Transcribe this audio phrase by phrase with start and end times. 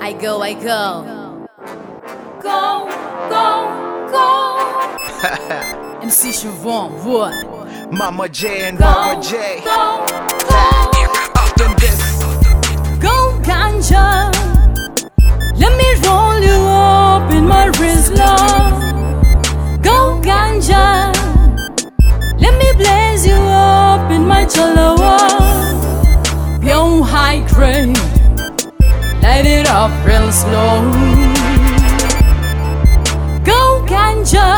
[0.00, 1.48] I go, I go.
[2.42, 2.88] Go,
[3.30, 6.00] go, go.
[6.02, 7.90] MC Sharon, what?
[7.92, 9.62] Mama J and Go, Baba J.
[9.64, 10.04] go,
[10.48, 10.73] go.
[29.34, 30.74] Light it up real slow.
[33.42, 34.48] Go ganja.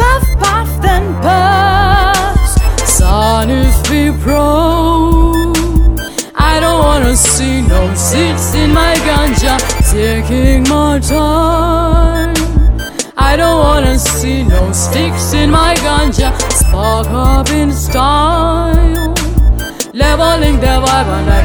[0.00, 2.50] Puff, puff, then pass.
[2.84, 5.42] Sun is be pro.
[6.34, 9.56] I don't wanna see no seats in my ganja,
[9.90, 12.34] taking my time.
[13.16, 18.11] I don't wanna see no sticks in my ganja, spark up in style.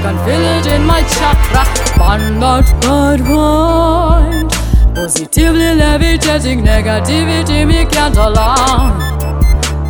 [0.08, 1.64] Can feel it in my chakra.
[1.98, 4.52] Burn that bad mind.
[4.96, 8.96] Positively levitating negativity, me can't allow.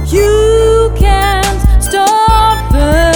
[0.05, 3.06] You can't stop this.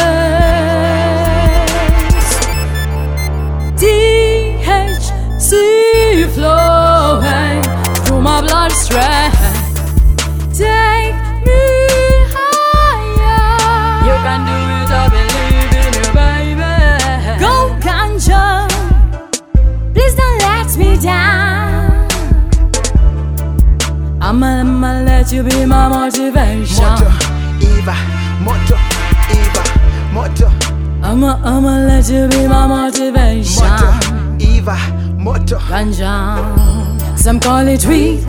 [24.62, 26.84] I'ma, let you be my motivation.
[26.84, 27.10] Moto,
[27.66, 27.96] Eva,
[28.46, 28.78] Moto,
[29.34, 29.64] Eva,
[30.14, 30.48] Moto,
[31.02, 33.64] I'ma, I'ma let you be my motivation.
[33.64, 34.78] Moto, Eva,
[35.18, 35.58] Moto.
[35.58, 37.18] Ganja.
[37.18, 38.22] Some call it weed,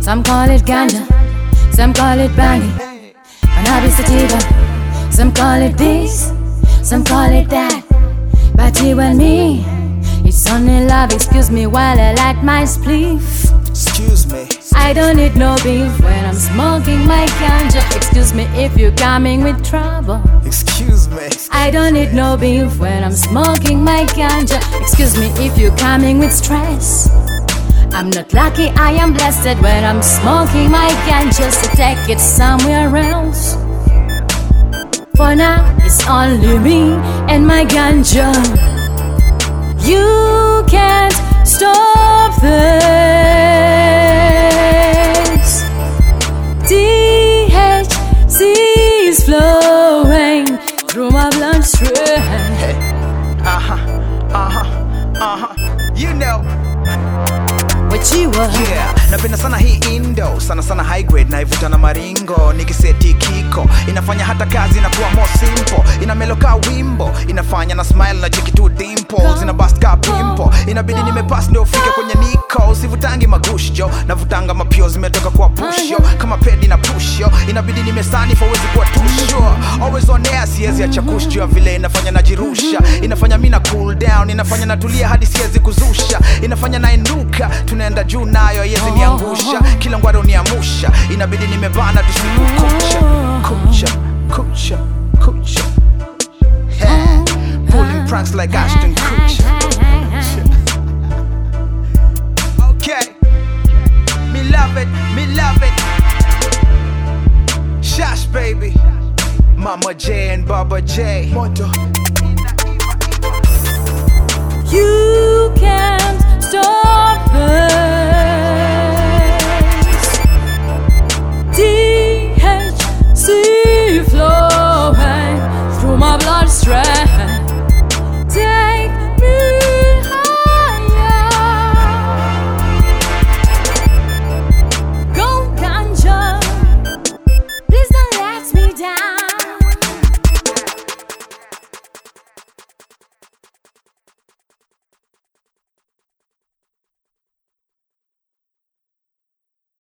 [0.00, 1.04] some call it ganja,
[1.74, 2.72] some call it banging,
[3.42, 4.38] cannabis sativa.
[5.10, 6.32] Some call it this,
[6.82, 7.82] some call it that.
[8.54, 9.64] But you and me,
[10.24, 11.12] it's only love.
[11.12, 13.50] Excuse me while I light my spliff.
[13.70, 14.53] Excuse me.
[14.74, 17.80] I don't need no beef when I'm smoking my ganja.
[17.96, 20.20] Excuse me if you're coming with trouble.
[20.44, 21.28] Excuse me.
[21.50, 24.58] I don't need no beef when I'm smoking my ganja.
[24.80, 27.08] Excuse me if you're coming with stress.
[27.92, 31.50] I'm not lucky, I am blessed when I'm smoking my ganja.
[31.50, 33.54] So take it somewhere else.
[35.16, 36.92] For now, it's only me
[37.32, 38.34] and my ganja.
[39.86, 41.14] You can't
[41.46, 43.03] stop this.
[51.64, 52.76] Hey.
[53.40, 53.78] Uh huh.
[54.28, 54.66] Uh huh.
[55.16, 55.92] Uh huh.
[55.96, 56.42] You know.
[57.88, 58.50] What you were.
[58.68, 62.52] Yeah, napenda sana hii indo sana sana high grade naivuta na maringo.
[62.56, 66.02] Nikiseti kiko inafanya hata kazi inakuwa more simple.
[66.02, 70.70] Ina meloka wimbo inafanya na smile na cheki tu dimples ina bust ka pimple.
[70.70, 72.74] Inabidi nimepass ndio ufike kwenye niko.
[72.80, 75.98] Sivutangi magushjo navutanga mapio zimetoka kwa pushyo.
[76.18, 79.04] Kama pedi na pushyo inabidi nimesani for wezi kuwa too
[79.84, 84.66] always on air siwezi acha kushjo vile inafanya najirusha inafanya mi na cool down inafanya
[84.66, 86.20] natulia hadi siwezi kuzusha.
[86.42, 93.00] Inafanya nainuka tunaenda juu nayo yezi inaniangusha, kila ngwaro niamusha, inabidi nimebana tusiku kucha
[93.42, 93.88] kucha
[94.36, 94.78] kucha
[95.24, 95.64] kucha
[96.80, 97.24] yeah.
[97.70, 99.44] pulling pranks like Ashton Kutcher.
[102.70, 103.14] okay,
[104.32, 105.74] me love it, me love it.
[107.84, 108.74] Shash baby.
[109.56, 111.30] Mama J and Baba J.
[111.32, 111.66] Moto.
[114.70, 116.83] You can't stop.